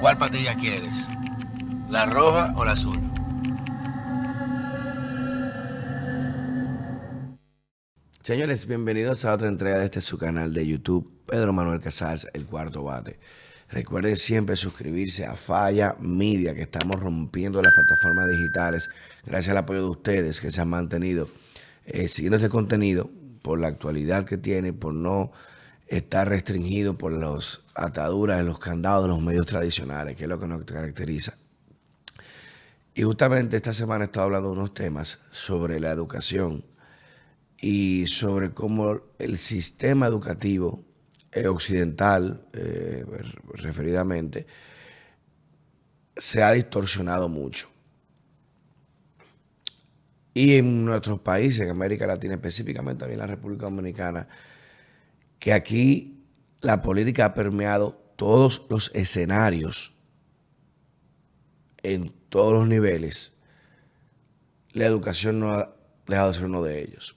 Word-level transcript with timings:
¿Cuál 0.00 0.16
patilla 0.16 0.54
quieres? 0.54 1.06
¿La 1.90 2.06
roja 2.06 2.54
o 2.56 2.64
la 2.64 2.72
azul? 2.72 2.98
Señores, 8.22 8.66
bienvenidos 8.66 9.26
a 9.26 9.34
otra 9.34 9.48
entrega 9.48 9.78
de 9.78 9.84
este 9.84 10.00
su 10.00 10.16
canal 10.16 10.54
de 10.54 10.66
YouTube, 10.66 11.10
Pedro 11.26 11.52
Manuel 11.52 11.80
Casals, 11.80 12.26
El 12.32 12.46
Cuarto 12.46 12.82
Bate. 12.82 13.18
Recuerden 13.68 14.16
siempre 14.16 14.56
suscribirse 14.56 15.26
a 15.26 15.36
Falla 15.36 15.96
Media, 16.00 16.54
que 16.54 16.62
estamos 16.62 16.98
rompiendo 16.98 17.60
las 17.60 17.74
plataformas 17.74 18.28
digitales, 18.28 18.88
gracias 19.26 19.50
al 19.50 19.58
apoyo 19.58 19.82
de 19.82 19.90
ustedes 19.90 20.40
que 20.40 20.50
se 20.50 20.62
han 20.62 20.68
mantenido 20.68 21.28
eh, 21.84 22.08
siguiendo 22.08 22.38
este 22.38 22.48
contenido 22.48 23.10
por 23.42 23.60
la 23.60 23.68
actualidad 23.68 24.24
que 24.24 24.38
tiene, 24.38 24.72
por 24.72 24.94
no 24.94 25.30
estar 25.90 26.28
restringido 26.28 26.96
por 26.96 27.12
las 27.12 27.62
ataduras, 27.74 28.44
los 28.44 28.60
candados 28.60 29.04
de 29.04 29.08
los 29.08 29.20
medios 29.20 29.44
tradicionales, 29.44 30.16
que 30.16 30.24
es 30.24 30.28
lo 30.30 30.38
que 30.38 30.46
nos 30.46 30.62
caracteriza. 30.62 31.34
Y 32.94 33.02
justamente 33.02 33.56
esta 33.56 33.74
semana 33.74 34.04
he 34.04 34.06
estado 34.06 34.26
hablando 34.26 34.50
de 34.50 34.54
unos 34.54 34.72
temas 34.72 35.18
sobre 35.32 35.80
la 35.80 35.90
educación 35.90 36.64
y 37.60 38.06
sobre 38.06 38.52
cómo 38.52 39.00
el 39.18 39.36
sistema 39.36 40.06
educativo 40.06 40.84
eh, 41.32 41.48
occidental, 41.48 42.46
eh, 42.52 43.04
referidamente, 43.54 44.46
se 46.16 46.42
ha 46.42 46.52
distorsionado 46.52 47.28
mucho. 47.28 47.68
Y 50.34 50.54
en 50.54 50.84
nuestros 50.84 51.18
países, 51.20 51.62
en 51.62 51.70
América 51.70 52.06
Latina, 52.06 52.34
específicamente 52.34 53.00
también 53.00 53.20
en 53.20 53.26
la 53.26 53.34
República 53.34 53.64
Dominicana, 53.64 54.28
que 55.40 55.52
aquí 55.52 56.22
la 56.60 56.80
política 56.80 57.24
ha 57.24 57.34
permeado 57.34 57.92
todos 58.14 58.66
los 58.70 58.92
escenarios 58.94 59.94
en 61.82 62.12
todos 62.28 62.52
los 62.52 62.68
niveles, 62.68 63.32
la 64.72 64.84
educación 64.84 65.40
no 65.40 65.54
ha 65.54 65.74
dejado 66.06 66.28
de 66.28 66.34
ser 66.34 66.44
uno 66.44 66.62
de 66.62 66.82
ellos. 66.82 67.16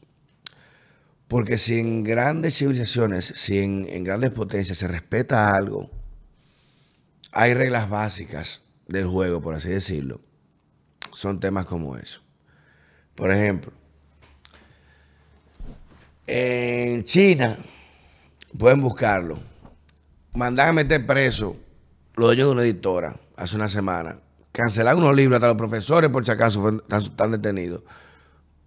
Porque 1.27 1.57
si 1.57 1.79
en 1.79 2.03
grandes 2.03 2.57
civilizaciones, 2.57 3.25
si 3.35 3.59
en, 3.59 4.03
grandes 4.03 4.31
potencias 4.31 4.77
se 4.77 4.87
respeta 4.87 5.55
algo, 5.55 5.91
hay 7.31 7.53
reglas 7.53 7.89
básicas 7.89 8.61
del 8.87 9.07
juego, 9.07 9.41
por 9.41 9.55
así 9.55 9.69
decirlo, 9.69 10.21
son 11.11 11.39
temas 11.39 11.65
como 11.65 11.97
eso. 11.97 12.21
Por 13.15 13.31
ejemplo, 13.31 13.73
en 16.27 17.03
China, 17.03 17.57
pueden 18.57 18.81
buscarlo, 18.81 19.39
mandan 20.33 20.69
a 20.69 20.73
meter 20.73 21.05
preso 21.05 21.55
los 22.15 22.27
dueños 22.27 22.47
de 22.47 22.51
una 22.53 22.61
editora 22.63 23.15
hace 23.35 23.55
una 23.55 23.67
semana, 23.67 24.19
cancelar 24.51 24.95
unos 24.95 25.15
libros, 25.15 25.37
hasta 25.37 25.47
los 25.47 25.57
profesores 25.57 26.09
por 26.09 26.25
si 26.25 26.31
acaso 26.31 26.81
están 26.89 27.31
detenidos 27.31 27.83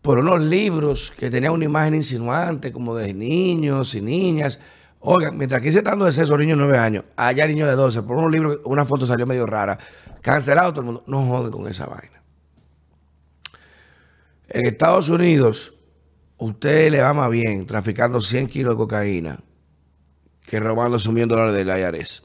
por 0.06 0.20
unos 0.20 0.40
libros 0.40 1.12
que 1.18 1.28
tenían 1.30 1.52
una 1.52 1.64
imagen 1.64 1.96
insinuante, 1.96 2.70
como 2.70 2.94
de 2.94 3.12
niños 3.12 3.92
y 3.96 4.00
niñas. 4.00 4.60
Oigan, 5.00 5.36
mientras 5.36 5.60
aquí 5.60 5.72
se 5.72 5.78
está 5.78 5.90
dando 5.90 6.04
de 6.04 6.12
sexo 6.12 6.38
niños 6.38 6.58
de 6.58 6.64
9 6.64 6.78
años, 6.78 7.04
allá 7.16 7.44
niños 7.48 7.68
de 7.68 7.74
12, 7.74 8.02
por 8.02 8.18
unos 8.18 8.30
libros, 8.30 8.60
una 8.66 8.84
foto 8.84 9.04
salió 9.04 9.26
medio 9.26 9.46
rara, 9.46 9.76
cancelado 10.22 10.70
todo 10.70 10.82
el 10.82 10.86
mundo. 10.86 11.04
No 11.08 11.26
jode 11.26 11.50
con 11.50 11.66
esa 11.66 11.86
vaina. 11.86 12.22
En 14.48 14.66
Estados 14.66 15.08
Unidos, 15.08 15.74
usted 16.38 16.92
le 16.92 17.00
va 17.00 17.12
más 17.12 17.28
bien 17.28 17.66
traficando 17.66 18.20
100 18.20 18.46
kilos 18.46 18.74
de 18.74 18.76
cocaína 18.76 19.40
que 20.46 20.60
robando 20.60 20.96
un 21.08 21.28
dólares 21.28 21.54
del 21.54 21.68
IRS 21.68 22.22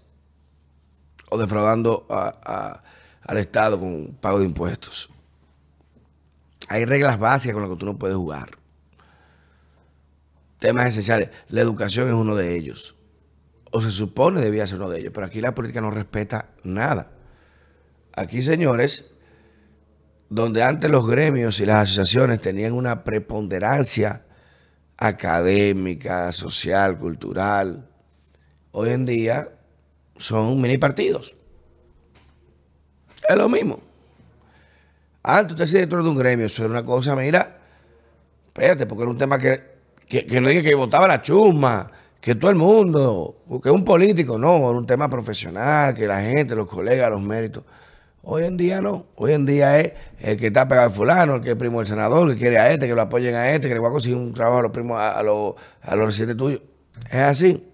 o 1.29 1.37
defraudando 1.37 2.05
al 2.09 3.37
Estado 3.37 3.79
con 3.79 4.15
pago 4.19 4.39
de 4.39 4.45
impuestos. 4.45 5.09
Hay 6.67 6.85
reglas 6.85 7.17
básicas 7.19 7.53
con 7.53 7.63
las 7.63 7.71
que 7.71 7.77
tú 7.77 7.85
no 7.85 7.97
puedes 7.97 8.15
jugar. 8.15 8.51
Temas 10.59 10.87
esenciales. 10.87 11.29
La 11.49 11.61
educación 11.61 12.07
es 12.07 12.13
uno 12.13 12.35
de 12.35 12.55
ellos. 12.55 12.95
O 13.71 13.81
se 13.81 13.91
supone 13.91 14.41
debía 14.41 14.67
ser 14.67 14.77
uno 14.77 14.89
de 14.89 14.99
ellos. 14.99 15.11
Pero 15.13 15.25
aquí 15.25 15.41
la 15.41 15.55
política 15.55 15.81
no 15.81 15.89
respeta 15.89 16.49
nada. 16.63 17.11
Aquí, 18.15 18.41
señores, 18.41 19.11
donde 20.29 20.63
antes 20.63 20.91
los 20.91 21.07
gremios 21.07 21.59
y 21.59 21.65
las 21.65 21.83
asociaciones 21.83 22.41
tenían 22.41 22.73
una 22.73 23.03
preponderancia 23.03 24.25
académica, 24.97 26.31
social, 26.31 26.97
cultural, 26.97 27.90
hoy 28.71 28.89
en 28.89 29.05
día 29.05 29.49
son 30.17 30.61
mini 30.61 30.77
partidos. 30.77 31.35
Es 33.27 33.35
lo 33.35 33.49
mismo. 33.49 33.79
Antes 35.23 35.53
usted 35.53 35.65
se 35.65 35.79
dentro 35.79 36.03
de 36.03 36.09
un 36.09 36.17
gremio, 36.17 36.47
eso 36.47 36.63
era 36.63 36.71
una 36.71 36.85
cosa, 36.85 37.15
mira, 37.15 37.57
espérate, 38.47 38.87
porque 38.87 39.03
era 39.03 39.11
un 39.11 39.17
tema 39.17 39.37
que, 39.37 39.61
que, 40.07 40.41
no 40.41 40.49
diga 40.49 40.63
que 40.63 40.73
votaba 40.73 41.07
la 41.07 41.21
chusma, 41.21 41.91
que 42.19 42.33
todo 42.33 42.49
el 42.49 42.57
mundo, 42.57 43.35
que 43.61 43.69
un 43.69 43.85
político, 43.85 44.39
no, 44.39 44.57
era 44.57 44.77
un 44.77 44.85
tema 44.85 45.09
profesional, 45.09 45.93
que 45.93 46.07
la 46.07 46.21
gente, 46.21 46.55
los 46.55 46.67
colegas, 46.67 47.11
los 47.11 47.21
méritos. 47.21 47.63
Hoy 48.23 48.45
en 48.45 48.57
día 48.57 48.81
no, 48.81 49.07
hoy 49.15 49.33
en 49.33 49.45
día 49.45 49.79
es 49.79 49.93
el 50.19 50.37
que 50.37 50.47
está 50.47 50.67
pegado 50.67 50.87
al 50.87 50.93
fulano, 50.93 51.35
el 51.35 51.41
que 51.41 51.51
es 51.51 51.55
primo 51.55 51.79
del 51.79 51.87
senador, 51.87 52.29
que 52.31 52.37
quiere 52.37 52.57
a 52.57 52.71
este, 52.71 52.87
que 52.87 52.95
lo 52.95 53.01
apoyen 53.01 53.35
a 53.35 53.51
este, 53.51 53.67
que 53.67 53.73
le 53.73 53.79
va 53.79 53.89
a 53.89 53.91
conseguir 53.91 54.17
un 54.17 54.33
trabajo 54.33 54.59
a 54.59 54.61
los 54.63 54.71
primos, 54.71 54.99
a, 54.99 55.21
los, 55.23 55.55
a 55.81 55.95
los 55.95 56.07
residentes 56.07 56.37
tuyos. 56.37 56.61
Es 57.09 57.15
así. 57.15 57.70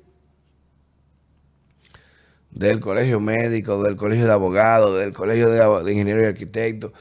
Del 2.58 2.80
colegio 2.80 3.20
médico, 3.20 3.84
del 3.84 3.96
colegio 3.96 4.26
de 4.26 4.32
abogados, 4.32 5.00
del 5.00 5.14
colegio 5.14 5.50
de, 5.50 5.92
ingenieros 5.92 6.24
y 6.24 6.28
arquitectos 6.28 6.92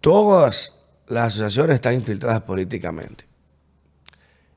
Todas 0.00 0.74
las 1.06 1.34
asociaciones 1.34 1.74
están 1.74 1.94
infiltradas 1.94 2.40
políticamente. 2.42 3.26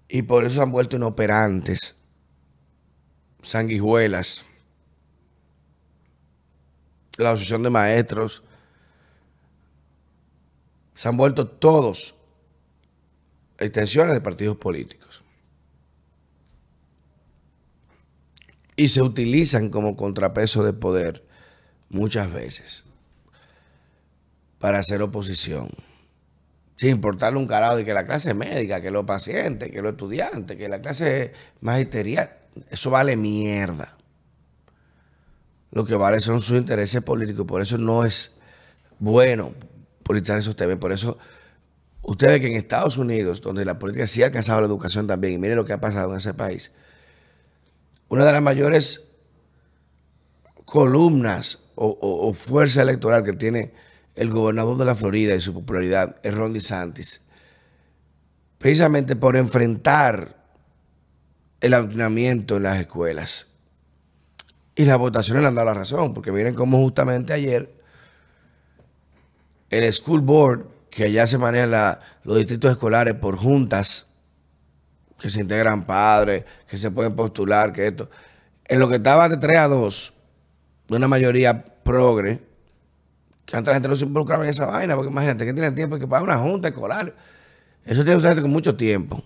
Y 0.08 0.22
por 0.22 0.46
eso 0.46 0.56
se 0.56 0.62
han 0.62 0.72
vuelto 0.72 0.96
inoperantes, 0.96 1.98
sanguijuelas. 3.42 4.46
La 7.18 7.32
asociación 7.32 7.64
de 7.64 7.70
maestros. 7.70 8.44
Se 10.94 11.10
han 11.10 11.18
vuelto 11.18 11.46
todos 11.46 12.16
extensiones 13.58 14.14
de 14.14 14.22
partidos 14.22 14.56
políticos. 14.56 15.23
Y 18.76 18.90
se 18.90 19.02
utilizan 19.02 19.70
como 19.70 19.96
contrapeso 19.96 20.64
de 20.64 20.74
poder 20.74 21.26
muchas 21.90 22.32
veces 22.32 22.86
para 24.60 24.80
hacer 24.80 25.02
oposición. 25.02 25.70
Sin 26.76 26.92
importarle 26.92 27.38
un 27.38 27.48
carajo 27.48 27.76
de 27.76 27.86
que 27.86 27.94
la 27.94 28.06
clase 28.06 28.34
médica, 28.34 28.82
que 28.82 28.92
los 28.92 29.06
pacientes, 29.06 29.72
que 29.72 29.82
los 29.82 29.92
estudiantes, 29.92 30.58
que 30.58 30.68
la 30.70 30.82
clase 30.82 31.34
magisterial, 31.62 32.38
eso 32.70 32.90
vale 32.90 33.16
mierda. 33.16 33.98
Lo 35.72 35.86
que 35.86 35.96
vale 35.96 36.20
son 36.20 36.42
sus 36.42 36.58
intereses 36.58 37.02
políticos, 37.02 37.46
por 37.46 37.62
eso 37.62 37.78
no 37.78 38.06
es 38.06 38.38
bueno 39.00 39.54
politizar 40.04 40.40
esos 40.40 40.56
temas. 40.56 40.78
Por 40.78 40.92
eso, 40.92 41.18
ustedes 42.02 42.40
que 42.40 42.48
en 42.48 42.56
Estados 42.56 42.98
Unidos, 42.98 43.42
donde 43.42 43.66
la 43.66 43.80
política 43.80 44.08
sí 44.08 44.24
ha 44.24 44.28
alcanzado 44.28 44.62
la 44.62 44.68
educación 44.68 45.08
también, 45.08 45.34
y 45.34 45.38
miren 45.38 45.58
lo 45.58 45.66
que 45.66 45.74
ha 45.74 45.82
pasado 45.82 46.12
en 46.12 46.18
ese 46.18 46.34
país, 46.34 46.72
una 48.14 48.26
de 48.26 48.32
las 48.32 48.44
mayores 48.44 49.10
columnas 50.66 51.64
o, 51.74 52.32
fuerza 52.34 52.84
electoral 52.84 53.24
que 53.24 53.34
tiene 53.34 53.74
el 54.14 54.30
gobernador 54.30 54.78
de 54.78 54.86
la 54.86 54.94
Florida 54.94 55.34
y 55.34 55.42
su 55.42 55.52
popularidad 55.52 56.18
es 56.22 56.36
Ron 56.36 56.54
DeSantis, 56.54 57.22
precisamente 58.60 59.16
por 59.16 59.36
enfrentar 59.36 60.46
el 61.60 61.74
adoctrinamiento 61.74 62.58
en 62.58 62.64
las 62.64 62.80
escuelas. 62.80 63.48
Y 64.76 64.86
las 64.86 65.00
votaciones 65.00 65.42
le 65.42 65.48
han 65.48 65.56
dado 65.56 65.66
la 65.66 65.74
razón, 65.74 66.14
porque 66.14 66.32
miren 66.32 66.54
cómo 66.54 66.78
justamente 66.84 67.34
ayer 67.34 67.74
el 69.72 69.92
School 69.92 70.22
Board, 70.22 70.68
que 70.92 71.06
allá 71.06 71.26
se 71.26 71.40
manejan 71.40 71.98
los 72.24 72.38
distritos 72.38 72.70
escolares 72.70 73.16
por 73.16 73.38
juntas, 73.38 74.13
que 75.24 75.30
se 75.30 75.40
integran 75.40 75.86
padres, 75.86 76.44
que 76.68 76.78
se 76.78 76.92
pueden 76.92 77.16
postular, 77.16 77.72
que 77.72 77.88
esto, 77.88 78.10
en 78.66 78.78
lo 78.78 78.90
que 78.90 78.96
estaba 78.96 79.30
de 79.30 79.38
3 79.38 79.58
a 79.58 79.68
2, 79.70 80.14
de 80.90 80.96
una 80.98 81.08
mayoría 81.08 81.64
progre, 81.64 82.42
que 83.46 83.56
antes 83.56 83.70
la 83.70 83.76
gente 83.76 83.88
no 83.88 83.96
se 83.96 84.04
involucraba 84.04 84.44
en 84.44 84.50
esa 84.50 84.66
vaina, 84.66 84.98
porque 84.98 85.10
imagínate 85.10 85.46
que 85.46 85.54
tiene 85.54 85.72
tiempo 85.72 85.98
que 85.98 86.10
para 86.10 86.24
una 86.24 86.38
junta 86.40 86.68
escolar. 86.68 87.16
Eso 87.86 88.04
tiene 88.04 88.20
gente 88.20 88.42
con 88.42 88.52
mucho 88.52 88.76
tiempo. 88.76 89.24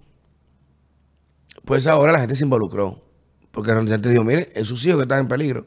Pues 1.66 1.88
ahora 1.88 2.12
la 2.12 2.20
gente 2.20 2.36
se 2.36 2.44
involucró. 2.44 3.02
Porque 3.50 3.74
la 3.74 3.84
gente 3.84 4.10
dijo, 4.10 4.24
mire, 4.24 4.52
en 4.54 4.66
sus 4.66 4.86
hijos 4.86 4.98
que 4.98 5.04
están 5.04 5.22
en 5.22 5.28
peligro. 5.28 5.66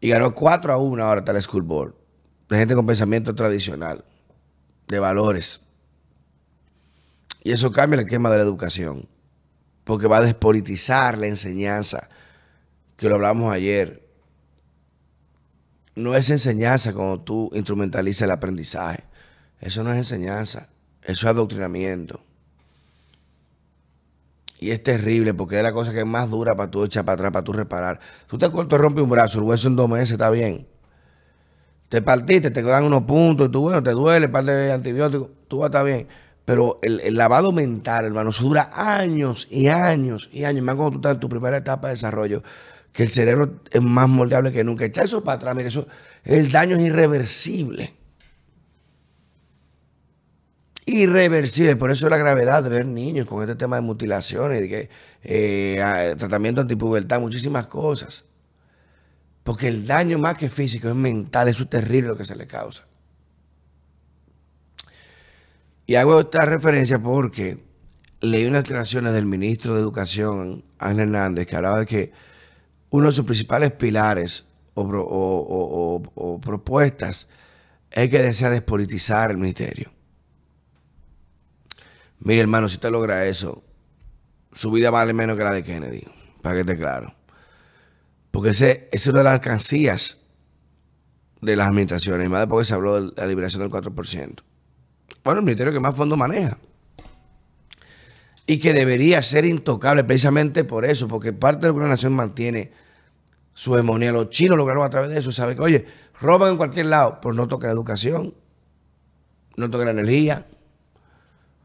Y 0.00 0.08
ganó 0.08 0.34
4 0.34 0.72
a 0.72 0.78
1 0.78 1.00
ahora 1.00 1.24
el 1.24 1.42
school 1.42 1.62
board. 1.62 1.94
De 2.48 2.58
gente 2.58 2.74
con 2.74 2.86
pensamiento 2.86 3.36
tradicional, 3.36 4.04
de 4.88 4.98
valores. 4.98 5.64
Y 7.42 7.52
eso 7.52 7.72
cambia 7.72 7.98
el 7.98 8.06
esquema 8.06 8.30
de 8.30 8.38
la 8.38 8.44
educación. 8.44 9.08
Porque 9.84 10.06
va 10.06 10.18
a 10.18 10.22
despolitizar 10.22 11.18
la 11.18 11.26
enseñanza, 11.26 12.08
que 12.96 13.08
lo 13.08 13.16
hablamos 13.16 13.52
ayer 13.52 14.02
no 15.94 16.14
es 16.14 16.30
enseñanza 16.30 16.92
cuando 16.92 17.20
tú 17.20 17.50
instrumentalizas 17.52 18.22
el 18.22 18.30
aprendizaje. 18.30 19.04
Eso 19.60 19.84
no 19.84 19.92
es 19.92 19.98
enseñanza, 19.98 20.68
eso 21.02 21.26
es 21.26 21.30
adoctrinamiento. 21.30 22.20
Y 24.58 24.70
es 24.70 24.82
terrible 24.82 25.34
porque 25.34 25.56
es 25.56 25.62
la 25.62 25.72
cosa 25.72 25.92
que 25.92 26.00
es 26.00 26.06
más 26.06 26.30
dura 26.30 26.54
para 26.54 26.70
tú 26.70 26.84
echar 26.84 27.04
para 27.04 27.14
atrás, 27.14 27.32
para 27.32 27.44
tú 27.44 27.52
reparar. 27.52 28.00
Tú 28.26 28.38
te 28.38 28.50
cortas, 28.50 28.80
rompes 28.80 29.02
un 29.02 29.10
brazo, 29.10 29.38
el 29.38 29.44
hueso 29.44 29.68
en 29.68 29.76
dos 29.76 29.88
meses 29.88 30.12
está 30.12 30.30
bien. 30.30 30.66
Te 31.88 32.00
partiste, 32.00 32.50
te 32.50 32.62
dan 32.62 32.84
unos 32.84 33.02
puntos, 33.02 33.48
y 33.48 33.50
tú, 33.50 33.62
bueno, 33.62 33.82
te 33.82 33.90
duele, 33.90 34.28
parte 34.28 34.52
de 34.52 34.72
antibióticos, 34.72 35.28
tú 35.46 35.58
vas 35.58 35.66
a 35.66 35.68
estar 35.68 35.84
bien. 35.84 36.08
Pero 36.44 36.80
el, 36.82 37.14
lavado 37.14 37.52
mental, 37.52 38.06
hermano, 38.06 38.30
eso 38.30 38.44
dura 38.44 38.70
años 38.74 39.46
y 39.50 39.68
años 39.68 40.28
y 40.32 40.44
años. 40.44 40.64
Más 40.64 40.74
cuando 40.74 40.92
tú 40.92 40.98
estás 40.98 41.14
en 41.14 41.20
tu 41.20 41.28
primera 41.28 41.56
etapa 41.56 41.88
de 41.88 41.94
desarrollo, 41.94 42.42
que 42.92 43.04
el 43.04 43.10
cerebro 43.10 43.60
es 43.70 43.82
más 43.82 44.08
moldeable 44.08 44.50
que 44.52 44.64
nunca. 44.64 44.84
Echar 44.84 45.04
eso 45.04 45.22
para 45.22 45.36
atrás, 45.36 45.54
mire, 45.54 45.68
eso, 45.68 45.86
el 46.24 46.50
daño 46.50 46.76
es 46.76 46.82
irreversible. 46.82 47.94
Irreversible. 50.84 51.76
Por 51.76 51.92
eso 51.92 52.08
la 52.08 52.16
gravedad 52.16 52.64
de 52.64 52.70
ver 52.70 52.86
niños 52.86 53.26
con 53.26 53.40
este 53.42 53.54
tema 53.54 53.76
de 53.76 53.82
mutilaciones, 53.82 54.60
de 54.60 54.68
que, 54.68 54.90
eh, 55.22 56.14
tratamiento 56.18 56.60
antipubertad, 56.60 57.20
muchísimas 57.20 57.68
cosas. 57.68 58.24
Porque 59.44 59.68
el 59.68 59.86
daño 59.86 60.18
más 60.18 60.38
que 60.38 60.48
físico 60.48 60.88
es 60.88 60.94
mental, 60.94 61.48
eso 61.48 61.64
es 61.64 61.70
terrible 61.70 62.08
lo 62.08 62.16
que 62.16 62.24
se 62.24 62.34
le 62.36 62.46
causa. 62.46 62.84
Y 65.86 65.96
hago 65.96 66.20
esta 66.20 66.44
referencia 66.44 67.02
porque 67.02 67.58
leí 68.20 68.46
unas 68.46 68.62
declaraciones 68.62 69.12
del 69.12 69.26
ministro 69.26 69.74
de 69.74 69.80
Educación, 69.80 70.64
Ángel 70.78 71.00
Hernández, 71.00 71.46
que 71.46 71.56
hablaba 71.56 71.80
de 71.80 71.86
que 71.86 72.12
uno 72.90 73.06
de 73.06 73.12
sus 73.12 73.24
principales 73.24 73.72
pilares 73.72 74.48
o, 74.74 76.40
propuestas 76.42 77.28
es 77.90 78.08
que 78.08 78.22
desea 78.22 78.50
despolitizar 78.50 79.30
el 79.30 79.38
ministerio. 79.38 79.90
Mire, 82.20 82.40
hermano, 82.40 82.68
si 82.68 82.76
usted 82.76 82.90
logra 82.90 83.26
eso, 83.26 83.64
su 84.52 84.70
vida 84.70 84.90
vale 84.90 85.12
menos 85.12 85.36
que 85.36 85.44
la 85.44 85.52
de 85.52 85.64
Kennedy, 85.64 86.06
para 86.40 86.54
que 86.54 86.60
esté 86.60 86.76
claro. 86.76 87.14
Porque 88.30 88.50
ese, 88.50 88.88
es 88.92 89.06
una 89.08 89.18
de 89.18 89.24
las 89.24 89.34
alcancías 89.34 90.18
de 91.40 91.56
las 91.56 91.68
administraciones, 91.68 92.30
más 92.30 92.40
después 92.42 92.68
se 92.68 92.74
habló 92.74 93.02
de 93.02 93.12
la 93.16 93.26
liberación 93.26 93.62
del 93.62 93.70
4%. 93.70 94.42
Bueno, 95.24 95.40
el 95.40 95.44
ministerio 95.44 95.72
que 95.72 95.80
más 95.80 95.94
fondos 95.94 96.18
maneja. 96.18 96.58
Y 98.46 98.58
que 98.58 98.72
debería 98.72 99.22
ser 99.22 99.44
intocable 99.44 100.02
precisamente 100.04 100.64
por 100.64 100.84
eso, 100.84 101.06
porque 101.06 101.32
parte 101.32 101.66
de 101.66 101.72
una 101.72 101.88
nación 101.88 102.12
mantiene 102.12 102.72
su 103.54 103.74
hegemonía. 103.74 104.12
Los 104.12 104.30
chinos 104.30 104.56
lograron 104.56 104.84
a 104.84 104.90
través 104.90 105.10
de 105.10 105.18
eso. 105.18 105.30
Saben 105.30 105.56
que, 105.56 105.62
oye, 105.62 105.86
roban 106.20 106.50
en 106.50 106.56
cualquier 106.56 106.86
lado, 106.86 107.18
pero 107.22 107.34
no 107.34 107.46
toquen 107.46 107.68
la 107.68 107.74
educación, 107.74 108.34
no 109.56 109.70
toquen 109.70 109.86
la 109.86 109.92
energía, 109.92 110.46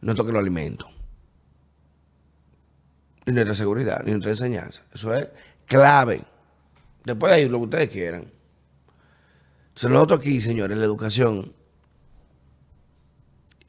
no 0.01 0.13
toquen 0.13 0.33
los 0.33 0.41
alimentos. 0.41 0.87
Ni 3.25 3.33
nuestra 3.33 3.55
seguridad, 3.55 4.03
ni 4.05 4.11
nuestra 4.11 4.31
enseñanza. 4.31 4.83
Eso 4.93 5.13
es 5.13 5.27
clave. 5.65 6.23
Después 7.03 7.31
de 7.31 7.37
ahí, 7.37 7.49
lo 7.49 7.57
que 7.57 7.63
ustedes 7.63 7.89
quieran. 7.89 8.31
Entonces, 9.69 9.91
nosotros 9.91 10.19
aquí, 10.19 10.41
señores, 10.41 10.77
la 10.77 10.85
educación 10.85 11.53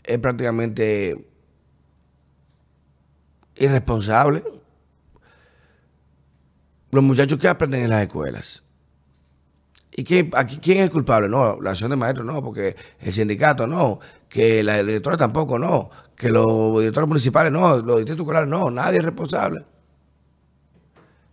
es 0.08 0.18
prácticamente 0.18 1.28
irresponsable. 3.56 4.42
Los 6.90 7.04
muchachos 7.04 7.38
que 7.38 7.46
aprenden 7.46 7.82
en 7.82 7.90
las 7.90 8.02
escuelas. 8.02 8.64
¿Y 9.90 10.04
quién, 10.04 10.30
aquí, 10.34 10.58
quién 10.58 10.78
es 10.78 10.84
el 10.84 10.90
culpable? 10.90 11.28
No, 11.28 11.60
la 11.60 11.70
acción 11.70 11.90
de 11.90 11.96
maestros 11.96 12.26
no, 12.26 12.42
porque 12.42 12.74
el 13.00 13.12
sindicato 13.12 13.66
no, 13.66 14.00
que 14.28 14.62
la 14.62 14.82
directora 14.82 15.16
tampoco 15.16 15.58
no, 15.58 15.90
que 16.16 16.30
los 16.30 16.78
directores 16.78 17.08
municipales 17.08 17.52
no, 17.52 17.76
los 17.78 17.96
distritos 17.96 18.20
escolares 18.20 18.48
no, 18.48 18.70
nadie 18.70 18.98
es 18.98 19.04
responsable. 19.04 19.64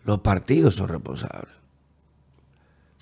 Los 0.04 0.20
partidos 0.20 0.76
son 0.76 0.90
responsables. 0.90 1.56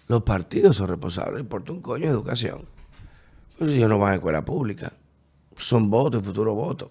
Los 0.08 0.22
partidos 0.22 0.76
son 0.76 0.90
responsables, 0.90 1.40
importa 1.40 1.72
un 1.72 1.82
coño 1.82 2.06
de 2.06 2.12
educación. 2.12 2.68
Pues 3.58 3.72
ellos 3.72 3.90
no 3.90 3.98
van 3.98 4.12
a 4.12 4.16
escuela 4.16 4.46
pública 4.46 4.92
son 5.64 5.90
votos 5.90 6.22
y 6.22 6.26
futuros 6.26 6.56
votos. 6.56 6.90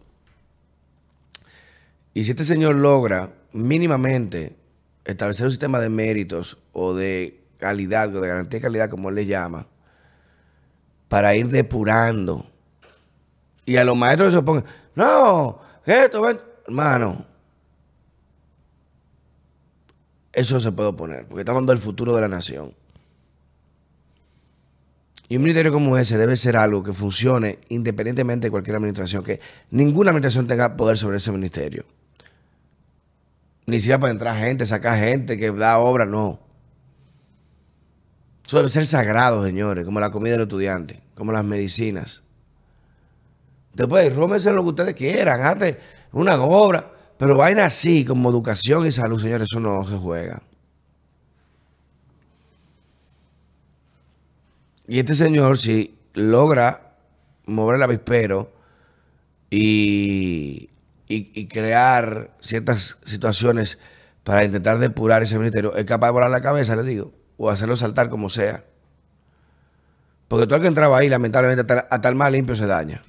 Y 2.15 2.25
si 2.25 2.31
este 2.31 2.45
señor 2.45 2.77
logra 2.77 3.33
mínimamente 3.53 4.57
establecer 5.05 5.47
un 5.47 5.51
sistema 5.51 5.81
de 5.81 5.89
méritos 5.89 6.59
o 6.73 6.95
de 6.95 7.41
calidad, 7.59 8.15
o 8.15 8.21
de 8.21 8.29
garantía 8.29 8.59
de 8.59 8.63
calidad, 8.63 8.91
como 8.91 9.09
él 9.09 9.15
le 9.15 9.27
llama, 9.27 9.67
para 11.09 11.35
ir 11.35 11.49
depurando. 11.49 12.47
Y 13.65 13.77
a 13.77 13.85
los 13.85 13.97
maestros 13.97 14.33
se 14.33 14.39
oponen, 14.39 14.65
no, 14.95 15.61
esto, 15.87 16.25
hermano, 16.67 17.25
eso 20.33 20.61
se 20.61 20.73
puede 20.73 20.89
oponer, 20.89 21.27
porque 21.27 21.43
estamos 21.43 21.61
dando 21.61 21.73
el 21.73 21.79
futuro 21.79 22.15
de 22.15 22.23
la 22.23 22.29
nación. 22.29 22.75
Y 25.29 25.37
un 25.37 25.43
ministerio 25.43 25.73
como 25.73 25.97
ese 25.97 26.19
debe 26.19 26.37
ser 26.37 26.57
algo 26.57 26.83
que 26.83 26.93
funcione 26.93 27.59
independientemente 27.69 28.49
de 28.49 28.51
cualquier 28.51 28.77
administración, 28.77 29.25
que 29.25 29.41
ninguna 29.71 30.11
administración 30.11 30.47
tenga 30.47 30.77
poder 30.77 30.99
sobre 30.99 31.17
ese 31.17 31.33
ministerio. 31.33 31.85
Ni 33.67 33.81
siquiera 33.81 33.99
para 33.99 34.13
entrar 34.13 34.37
gente, 34.37 34.67
sacar 34.67 34.99
gente 34.99 35.39
que 35.39 35.51
da 35.53 35.79
obra, 35.79 36.05
no. 36.05 36.41
Eso 38.47 38.59
debe 38.59 38.69
ser 38.69 38.87
sagrado, 38.87 39.45
señores, 39.45 39.85
como 39.85 40.01
la 40.01 40.11
comida 40.11 40.33
del 40.33 40.43
estudiante, 40.43 41.01
como 41.15 41.33
las 41.33 41.45
medicinas. 41.45 42.23
Después, 43.73 44.15
rómense 44.15 44.53
lo 44.53 44.63
que 44.63 44.69
ustedes 44.69 44.95
quieran, 44.95 45.41
hazte 45.43 45.79
una 46.13 46.35
obra, 46.43 46.93
pero 47.17 47.37
vaina 47.37 47.65
así, 47.65 48.05
como 48.05 48.29
educación 48.29 48.87
y 48.87 48.91
salud, 48.91 49.21
señores, 49.21 49.49
eso 49.51 49.61
no 49.61 49.85
se 49.89 49.97
juega. 49.97 50.43
Y 54.87 54.99
este 54.99 55.15
señor, 55.15 55.59
si 55.59 55.99
logra 56.15 56.97
mover 57.47 57.77
el 57.77 57.83
avispero 57.83 58.53
y, 59.51 60.71
y, 61.09 61.47
crear 61.47 62.31
ciertas 62.41 62.99
situaciones 63.05 63.79
para 64.25 64.45
intentar 64.45 64.79
depurar 64.79 65.23
ese 65.23 65.39
ministerio, 65.39 65.75
es 65.77 65.85
capaz 65.85 66.09
de 66.09 66.13
volar 66.13 66.31
la 66.31 66.41
cabeza, 66.41 66.77
le 66.77 66.83
digo, 66.83 67.13
o 67.37 67.51
hacerlo 67.51 67.77
saltar 67.77 68.09
como 68.09 68.29
sea. 68.29 68.65
Porque 70.29 70.47
todo 70.47 70.57
el 70.57 70.63
que 70.63 70.69
entraba 70.69 70.97
ahí, 70.97 71.11
lamentablemente, 71.11 71.71
hasta, 71.91 72.09
el 72.09 72.15
más 72.15 72.33
limpio 72.33 72.57
se 72.57 72.67
daña. 72.67 73.03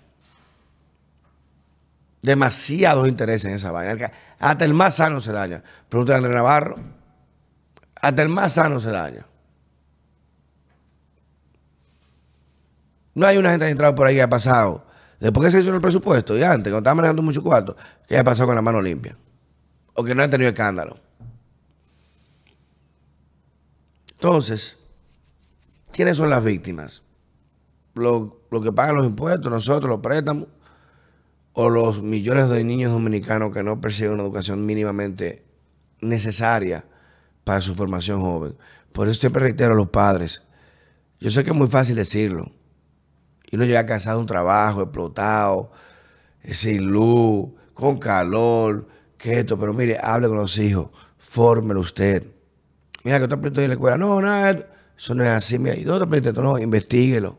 Demasiados 2.21 3.07
intereses 3.07 3.45
en 3.45 3.55
esa 3.55 3.71
vaina. 3.71 4.11
Hasta 4.39 4.65
el 4.65 4.73
más 4.73 4.95
sano 4.95 5.21
se 5.21 5.31
daña. 5.31 5.63
Pregúntale 5.87 6.15
a 6.15 6.17
Andrés 6.17 6.35
Navarro. 6.35 6.75
Hasta 7.95 8.21
el 8.21 8.27
más 8.27 8.51
sano 8.51 8.81
se 8.81 8.91
daña. 8.91 9.25
No 13.15 13.27
hay 13.27 13.37
una 13.37 13.51
gente 13.51 13.65
que 13.65 13.69
ha 13.69 13.71
entrado 13.71 13.95
por 13.95 14.07
ahí 14.07 14.15
que 14.15 14.21
ha 14.21 14.29
pasado. 14.29 14.85
Después 15.19 15.45
que 15.45 15.51
se 15.51 15.61
hizo 15.61 15.73
el 15.73 15.81
presupuesto 15.81 16.37
y 16.37 16.43
antes, 16.43 16.71
cuando 16.71 16.79
estaba 16.79 16.95
manejando 16.95 17.21
mucho 17.21 17.43
cuarto, 17.43 17.75
que 18.07 18.15
haya 18.15 18.23
pasado 18.23 18.47
con 18.47 18.55
la 18.55 18.61
mano 18.61 18.81
limpia. 18.81 19.15
O 19.93 20.03
que 20.03 20.15
no 20.15 20.21
haya 20.21 20.31
tenido 20.31 20.49
escándalo. 20.49 20.97
Entonces, 24.13 24.79
¿quiénes 25.91 26.17
son 26.17 26.29
las 26.29 26.43
víctimas? 26.43 27.03
Los 27.93 28.31
lo 28.49 28.61
que 28.61 28.71
pagan 28.71 28.95
los 28.95 29.05
impuestos, 29.07 29.51
nosotros, 29.51 29.89
los 29.89 29.99
préstamos, 29.99 30.47
o 31.53 31.69
los 31.69 32.01
millones 32.01 32.49
de 32.49 32.63
niños 32.63 32.91
dominicanos 32.91 33.51
que 33.51 33.63
no 33.63 33.81
persiguen 33.81 34.13
una 34.13 34.23
educación 34.23 34.65
mínimamente 34.65 35.43
necesaria 36.01 36.85
para 37.43 37.61
su 37.61 37.75
formación 37.75 38.21
joven. 38.21 38.55
Por 38.91 39.07
eso 39.07 39.21
siempre 39.21 39.41
reitero 39.41 39.73
a 39.73 39.77
los 39.77 39.89
padres. 39.89 40.43
Yo 41.19 41.31
sé 41.31 41.43
que 41.43 41.49
es 41.49 41.55
muy 41.55 41.67
fácil 41.67 41.95
decirlo 41.95 42.51
y 43.53 43.55
uno 43.55 43.65
llega 43.65 43.85
cansado 43.85 44.17
de 44.17 44.21
un 44.21 44.25
trabajo, 44.25 44.81
explotado, 44.81 45.69
sin 46.43 46.87
luz, 46.87 47.51
con 47.75 47.99
calor, 47.99 48.87
que 49.15 49.41
esto, 49.41 49.59
pero 49.59 49.75
mire, 49.75 49.99
hable 50.01 50.27
con 50.27 50.37
los 50.37 50.57
hijos, 50.57 50.89
fórmelo 51.19 51.81
usted. 51.81 52.25
Mira 53.03 53.19
que 53.19 53.25
otro 53.25 53.39
proyecto 53.39 53.61
en 53.61 53.67
la 53.67 53.73
escuela, 53.75 53.95
no, 53.95 54.19
nada, 54.19 54.67
eso 54.97 55.13
no 55.13 55.23
es 55.23 55.29
así, 55.29 55.59
mira, 55.59 55.77
y 55.77 55.87
otro 55.87 56.07
proyecto, 56.09 56.41
no, 56.41 56.57
investiguelo. 56.57 57.37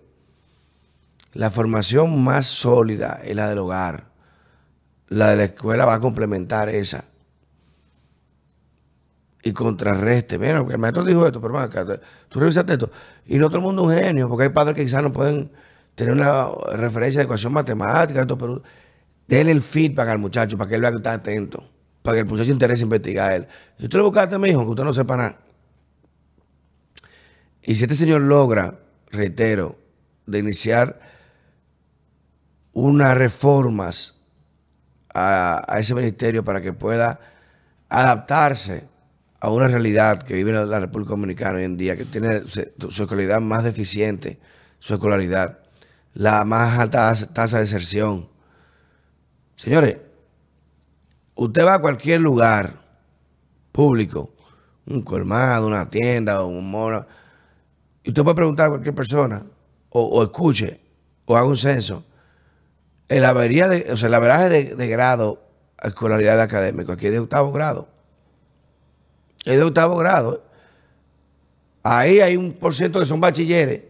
La 1.33 1.50
formación 1.50 2.23
más 2.23 2.47
sólida 2.47 3.21
es 3.25 3.35
la 3.35 3.49
del 3.49 3.59
hogar. 3.59 4.04
La 5.09 5.30
de 5.30 5.37
la 5.37 5.44
escuela 5.47 5.85
va 5.85 5.94
a 5.94 5.99
complementar 5.99 6.68
esa. 6.68 7.06
Y 9.42 9.52
contrarreste. 9.52 10.38
Mira, 10.38 10.61
porque 10.61 10.75
el 10.75 10.80
maestro 10.80 11.04
dijo 11.04 11.26
esto, 11.26 11.40
pero 11.40 11.59
acá, 11.59 11.85
tú 12.28 12.38
revisaste 12.38 12.75
esto. 12.75 12.88
Y 13.26 13.38
no 13.38 13.49
todo 13.49 13.59
el 13.59 13.64
mundo 13.64 13.90
es 13.90 13.99
un 13.99 14.04
genio, 14.04 14.28
porque 14.28 14.44
hay 14.44 14.50
padres 14.50 14.76
que 14.76 14.85
quizás 14.85 15.02
no 15.02 15.12
pueden 15.12 15.50
tener 15.94 16.12
una 16.12 16.48
referencia 16.72 17.20
de 17.20 17.24
ecuación 17.24 17.52
matemática, 17.52 18.26
pero 18.26 18.62
déle 19.26 19.52
el 19.52 19.62
feedback 19.62 20.08
al 20.08 20.18
muchacho 20.18 20.58
para 20.58 20.68
que 20.68 20.74
él 20.76 20.80
vea 20.80 20.90
que 20.90 20.96
está 20.96 21.12
atento, 21.12 21.70
para 22.02 22.16
que 22.16 22.20
el 22.20 22.26
muchacho 22.26 22.52
interese 22.52 22.82
investigar 22.82 23.32
él. 23.32 23.46
Si 23.78 23.84
usted 23.84 23.98
lo 23.98 24.04
buscaste, 24.04 24.38
me 24.38 24.48
dijo 24.48 24.62
que 24.64 24.70
usted 24.70 24.84
no 24.84 24.92
sepa 24.92 25.16
nada. 25.16 25.38
Y 27.62 27.74
si 27.76 27.84
este 27.84 27.94
señor 27.94 28.20
logra, 28.20 28.78
reitero, 29.10 29.78
de 30.26 30.38
iniciar 30.38 31.00
unas 32.72 33.16
reformas 33.16 34.20
a, 35.14 35.76
ese 35.78 35.94
ministerio 35.94 36.44
para 36.44 36.60
que 36.60 36.72
pueda 36.72 37.20
adaptarse 37.88 38.88
a 39.40 39.50
una 39.50 39.68
realidad 39.68 40.22
que 40.22 40.34
vive 40.34 40.52
la 40.52 40.80
República 40.80 41.10
Dominicana 41.10 41.58
hoy 41.58 41.64
en 41.64 41.76
día, 41.76 41.96
que 41.96 42.04
tiene 42.04 42.42
su 42.46 43.02
escolaridad 43.02 43.40
más 43.40 43.62
deficiente, 43.62 44.40
su 44.78 44.94
escolaridad, 44.94 45.63
la 46.14 46.44
más 46.44 46.78
alta 46.78 47.12
tasa 47.33 47.59
de 47.59 47.64
deserción. 47.64 48.28
Señores, 49.56 49.99
usted 51.35 51.64
va 51.64 51.75
a 51.75 51.80
cualquier 51.80 52.21
lugar 52.21 52.75
público, 53.73 54.33
un 54.87 55.02
colmado, 55.02 55.66
una 55.66 55.90
tienda, 55.90 56.44
un 56.44 56.71
mono, 56.71 57.06
y 58.02 58.11
usted 58.11 58.23
puede 58.23 58.37
preguntar 58.37 58.66
a 58.66 58.71
cualquier 58.71 58.94
persona, 58.94 59.44
o, 59.90 60.23
escuche, 60.23 60.80
o 61.25 61.37
haga 61.37 61.47
un 61.47 61.56
censo, 61.56 62.04
el 63.09 63.23
de, 63.23 63.87
o 63.92 63.97
sea, 63.97 64.09
el 64.09 64.14
averaje 64.14 64.49
de, 64.49 64.75
de 64.75 64.88
grado 64.88 65.44
escolaridad 65.83 66.40
académico, 66.40 66.92
aquí 66.92 67.06
es 67.06 67.12
de 67.12 67.18
octavo 67.18 67.52
grado. 67.52 67.88
Es 69.44 69.56
de 69.56 69.62
octavo 69.62 69.97
grado. 69.97 70.42
Ahí 71.83 72.21
hay 72.21 72.37
un 72.37 72.52
por 72.52 72.75
ciento 72.75 72.99
que 72.99 73.06
son 73.06 73.21
bachilleres. 73.21 73.83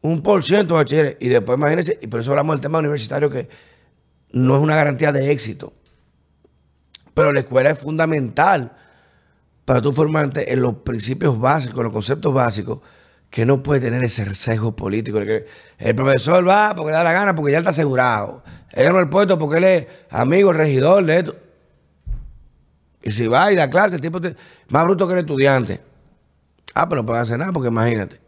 Un 0.00 0.22
por 0.22 0.44
ciento 0.44 0.74
de 0.74 0.82
bachilleres. 0.82 1.16
Y 1.20 1.28
después 1.28 1.58
imagínense, 1.58 1.98
y 2.00 2.06
por 2.06 2.20
eso 2.20 2.30
hablamos 2.30 2.54
del 2.54 2.60
tema 2.60 2.78
universitario 2.78 3.30
que 3.30 3.48
no 4.32 4.56
es 4.56 4.62
una 4.62 4.76
garantía 4.76 5.12
de 5.12 5.30
éxito. 5.30 5.72
Pero 7.14 7.32
la 7.32 7.40
escuela 7.40 7.70
es 7.70 7.78
fundamental 7.78 8.72
para 9.64 9.82
tú 9.82 9.92
formarte 9.92 10.52
en 10.52 10.62
los 10.62 10.76
principios 10.76 11.38
básicos, 11.38 11.78
en 11.78 11.84
los 11.84 11.92
conceptos 11.92 12.32
básicos, 12.32 12.80
que 13.28 13.44
no 13.44 13.62
puede 13.62 13.80
tener 13.80 14.02
ese 14.04 14.34
sesgo 14.34 14.74
político. 14.74 15.18
El 15.18 15.94
profesor 15.94 16.46
va 16.48 16.74
porque 16.74 16.92
le 16.92 16.96
da 16.96 17.04
la 17.04 17.12
gana, 17.12 17.34
porque 17.34 17.52
ya 17.52 17.58
está 17.58 17.70
asegurado. 17.70 18.42
Él 18.72 18.84
ganó 18.84 19.00
el 19.00 19.08
puesto 19.08 19.38
porque 19.38 19.58
él 19.58 19.64
es 19.64 19.86
amigo, 20.10 20.52
regidor 20.52 21.04
de 21.04 21.16
esto. 21.18 21.36
Y 23.02 23.10
si 23.10 23.26
va 23.26 23.52
y 23.52 23.56
da 23.56 23.68
clase, 23.68 23.96
el 23.96 24.00
tipo 24.00 24.20
más 24.68 24.84
bruto 24.84 25.06
que 25.06 25.14
el 25.14 25.20
estudiante. 25.20 25.80
Ah, 26.74 26.88
pero 26.88 27.02
no 27.02 27.06
pueden 27.06 27.22
hacer 27.22 27.38
nada, 27.38 27.52
porque 27.52 27.68
imagínate. 27.68 28.27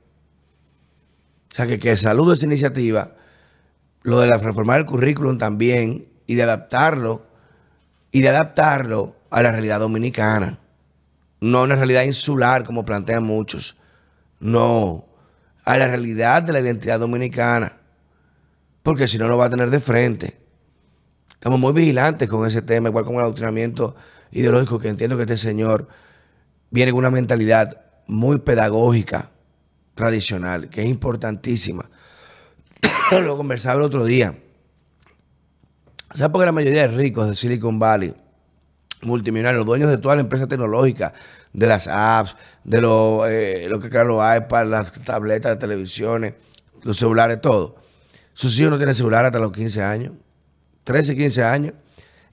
O 1.51 1.55
sea, 1.55 1.67
que, 1.67 1.79
que 1.79 1.97
saludo 1.97 2.33
esa 2.33 2.47
iniciativa, 2.47 3.13
lo 4.03 4.21
de 4.21 4.29
la, 4.29 4.39
reformar 4.39 4.79
el 4.79 4.87
currículum 4.87 5.39
también, 5.39 6.07
y 6.27 6.37
de 6.37 6.43
adaptarlo, 6.45 7.27
y 8.13 8.21
de 8.21 8.29
adaptarlo 8.29 9.17
a 9.31 9.43
la 9.43 9.53
realidad 9.53 9.81
dominicana. 9.81 10.59
No 11.41 11.59
a 11.59 11.63
una 11.63 11.77
realidad 11.77 12.03
insular, 12.03 12.65
como 12.65 12.85
plantean 12.85 13.25
muchos. 13.25 13.77
No, 14.39 15.07
a 15.65 15.77
la 15.77 15.87
realidad 15.87 16.43
de 16.43 16.53
la 16.53 16.61
identidad 16.61 17.01
dominicana. 17.01 17.79
Porque 18.83 19.09
si 19.09 19.19
no, 19.19 19.29
no 19.29 19.37
va 19.37 19.47
a 19.47 19.51
tener 19.51 19.71
de 19.71 19.81
frente. 19.81 20.39
Estamos 21.33 21.59
muy 21.59 21.73
vigilantes 21.73 22.29
con 22.29 22.47
ese 22.47 22.63
tema, 22.63 22.89
igual 22.89 23.05
con 23.05 23.15
el 23.15 23.23
adoctrinamiento 23.23 23.97
ideológico 24.31 24.79
que 24.79 24.89
entiendo 24.89 25.17
que 25.17 25.23
este 25.23 25.37
señor 25.37 25.89
viene 26.71 26.93
con 26.93 26.99
una 26.99 27.11
mentalidad 27.11 27.83
muy 28.07 28.39
pedagógica, 28.39 29.31
tradicional, 30.01 30.71
que 30.71 30.81
es 30.81 30.89
importantísima. 30.89 31.91
Lo 33.23 33.37
conversaba 33.37 33.79
el 33.79 33.83
otro 33.83 34.05
día. 34.05 34.35
¿Sabes 36.15 36.33
por 36.33 36.41
qué 36.41 36.47
la 36.47 36.53
mayoría 36.53 36.89
de 36.89 36.97
ricos 36.97 37.29
de 37.29 37.35
Silicon 37.35 37.79
Valley, 37.79 38.15
multimillonarios, 39.03 39.67
dueños 39.67 39.91
de 39.91 39.99
toda 39.99 40.15
la 40.15 40.23
empresa 40.23 40.47
tecnológica, 40.47 41.13
de 41.53 41.67
las 41.67 41.87
apps, 41.87 42.35
de 42.65 42.81
lo, 42.81 43.27
eh, 43.27 43.69
lo 43.69 43.79
que 43.79 43.91
crean 43.91 44.09
los 44.09 44.21
iPads, 44.37 44.71
las 44.71 44.93
tabletas, 45.05 45.53
las 45.53 45.59
televisiones, 45.59 46.35
los 46.83 46.97
celulares, 46.97 47.41
todo? 47.43 47.77
Sus 48.33 48.59
hijos 48.59 48.71
no 48.71 48.79
tienen 48.79 48.95
celular 48.95 49.27
hasta 49.27 49.39
los 49.39 49.53
15 49.53 49.83
años, 49.83 50.15
13, 50.85 51.15
15 51.15 51.45
años. 51.45 51.75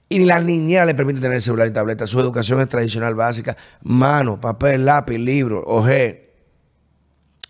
Y 0.08 0.20
la 0.20 0.40
niñera 0.40 0.86
le 0.86 0.94
permite 0.94 1.20
tener 1.20 1.42
celular 1.42 1.68
y 1.68 1.72
tableta. 1.72 2.06
Su 2.06 2.18
educación 2.18 2.62
es 2.62 2.68
tradicional 2.70 3.14
básica. 3.14 3.58
Mano, 3.82 4.40
papel, 4.40 4.86
lápiz, 4.86 5.18
libro, 5.18 5.62
OG, 5.66 6.27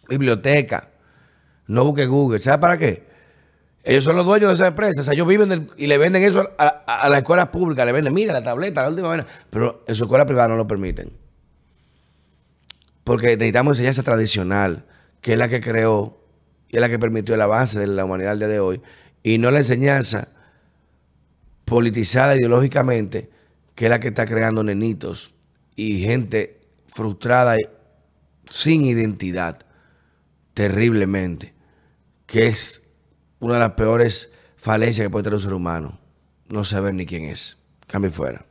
biblioteca. 0.08 0.90
No 1.66 1.84
busque 1.84 2.06
Google. 2.06 2.38
¿Sabe 2.38 2.58
para 2.58 2.78
qué? 2.78 3.06
Ellos 3.84 4.04
son 4.04 4.16
los 4.16 4.26
dueños 4.26 4.48
de 4.48 4.54
esa 4.54 4.68
empresa. 4.68 5.00
O 5.00 5.04
sea, 5.04 5.14
ellos 5.14 5.26
viven 5.26 5.70
y 5.76 5.86
le 5.86 5.98
venden 5.98 6.22
eso 6.22 6.48
a, 6.58 6.66
a, 6.66 7.08
la 7.08 7.18
escuela 7.18 7.50
pública. 7.50 7.84
Le 7.84 7.92
venden, 7.92 8.12
mira, 8.14 8.32
la 8.32 8.42
tableta, 8.42 8.82
la 8.82 8.88
última 8.88 9.08
vez. 9.08 9.24
Pero 9.50 9.84
en 9.86 9.94
su 9.94 10.04
escuela 10.04 10.26
privada 10.26 10.48
no 10.48 10.56
lo 10.56 10.66
permiten. 10.66 11.10
Porque 13.04 13.28
necesitamos 13.28 13.78
enseñanza 13.78 14.02
tradicional, 14.02 14.84
que 15.20 15.34
es 15.34 15.38
la 15.38 15.48
que 15.48 15.60
creó 15.60 16.18
y 16.68 16.76
es 16.76 16.80
la 16.80 16.88
que 16.88 16.98
permitió 16.98 17.34
el 17.34 17.40
avance 17.40 17.78
de 17.78 17.86
la 17.86 18.04
humanidad 18.04 18.32
al 18.32 18.38
día 18.38 18.48
de 18.48 18.60
hoy. 18.60 18.82
Y 19.22 19.38
no 19.38 19.50
la 19.50 19.58
enseñanza 19.58 20.28
politizada 21.64 22.36
ideológicamente, 22.36 23.30
que 23.74 23.86
es 23.86 23.90
la 23.90 24.00
que 24.00 24.08
está 24.08 24.26
creando 24.26 24.64
nenitos 24.64 25.34
y 25.76 26.00
gente 26.00 26.60
frustrada 26.86 27.56
sin 28.46 28.84
identidad, 28.84 29.60
terriblemente, 30.58 31.54
que 32.26 32.48
es 32.48 32.82
una 33.38 33.54
de 33.54 33.60
las 33.60 33.74
peores 33.74 34.32
falencias 34.56 35.04
que 35.04 35.08
puede 35.08 35.22
tener 35.22 35.36
un 35.36 35.40
ser 35.40 35.52
humano, 35.52 36.00
no 36.48 36.64
saber 36.64 36.94
ni 36.94 37.06
quién 37.06 37.26
es. 37.26 37.58
Cambio 37.86 38.10
fuera. 38.10 38.44